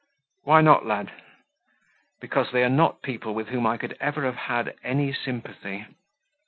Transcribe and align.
"Why 0.45 0.61
not, 0.61 0.83
lad?" 0.83 1.11
"Because 2.19 2.51
they 2.51 2.63
are 2.63 2.69
not 2.71 3.03
people 3.03 3.35
with 3.35 3.49
whom 3.49 3.67
I 3.67 3.77
could 3.77 3.95
ever 3.99 4.25
have 4.25 4.35
had 4.47 4.75
any 4.83 5.13
sympathy." 5.13 5.85